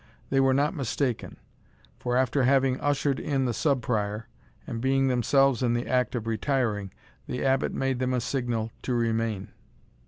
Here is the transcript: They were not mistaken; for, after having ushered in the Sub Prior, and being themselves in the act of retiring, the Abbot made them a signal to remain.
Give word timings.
They 0.31 0.39
were 0.39 0.55
not 0.55 0.73
mistaken; 0.73 1.37
for, 1.99 2.17
after 2.17 2.41
having 2.41 2.79
ushered 2.81 3.19
in 3.19 3.45
the 3.45 3.53
Sub 3.53 3.83
Prior, 3.83 4.27
and 4.65 4.81
being 4.81 5.09
themselves 5.09 5.61
in 5.61 5.75
the 5.75 5.85
act 5.87 6.15
of 6.15 6.25
retiring, 6.25 6.91
the 7.27 7.45
Abbot 7.45 7.71
made 7.71 7.99
them 7.99 8.15
a 8.15 8.19
signal 8.19 8.71
to 8.81 8.95
remain. 8.95 9.49